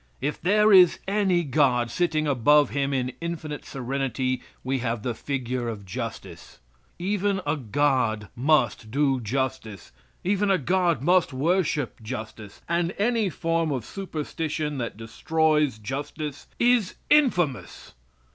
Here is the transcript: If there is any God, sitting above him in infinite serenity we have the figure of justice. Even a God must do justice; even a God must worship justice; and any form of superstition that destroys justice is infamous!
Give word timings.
If 0.19 0.41
there 0.41 0.73
is 0.73 0.97
any 1.07 1.43
God, 1.43 1.91
sitting 1.91 2.25
above 2.25 2.71
him 2.71 2.91
in 2.91 3.13
infinite 3.21 3.63
serenity 3.63 4.41
we 4.63 4.79
have 4.79 5.03
the 5.03 5.13
figure 5.13 5.67
of 5.67 5.85
justice. 5.85 6.57
Even 6.97 7.39
a 7.45 7.55
God 7.55 8.27
must 8.35 8.89
do 8.89 9.21
justice; 9.21 9.91
even 10.23 10.49
a 10.49 10.57
God 10.57 11.03
must 11.03 11.33
worship 11.33 12.01
justice; 12.01 12.61
and 12.67 12.95
any 12.97 13.29
form 13.29 13.71
of 13.71 13.85
superstition 13.85 14.79
that 14.79 14.97
destroys 14.97 15.77
justice 15.77 16.47
is 16.57 16.95
infamous! 17.11 17.93